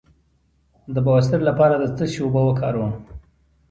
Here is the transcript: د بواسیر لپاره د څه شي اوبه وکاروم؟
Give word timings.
د 0.93 0.95
بواسیر 1.05 1.41
لپاره 1.49 1.75
د 1.77 1.85
څه 1.95 2.05
شي 2.11 2.19
اوبه 2.23 2.41
وکاروم؟ 2.45 2.91